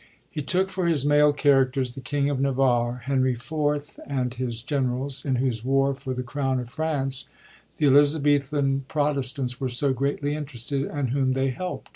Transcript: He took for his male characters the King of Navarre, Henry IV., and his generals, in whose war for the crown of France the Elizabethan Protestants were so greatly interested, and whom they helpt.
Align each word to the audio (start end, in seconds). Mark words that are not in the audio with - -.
He 0.31 0.41
took 0.41 0.69
for 0.69 0.87
his 0.87 1.05
male 1.05 1.31
characters 1.31 1.93
the 1.93 2.01
King 2.01 2.27
of 2.31 2.39
Navarre, 2.39 3.03
Henry 3.05 3.33
IV., 3.33 3.99
and 4.07 4.33
his 4.33 4.63
generals, 4.63 5.23
in 5.23 5.35
whose 5.35 5.63
war 5.63 5.93
for 5.93 6.15
the 6.15 6.23
crown 6.23 6.59
of 6.59 6.69
France 6.69 7.25
the 7.77 7.85
Elizabethan 7.85 8.85
Protestants 8.87 9.61
were 9.61 9.69
so 9.69 9.93
greatly 9.93 10.33
interested, 10.33 10.85
and 10.85 11.11
whom 11.11 11.33
they 11.33 11.51
helpt. 11.51 11.89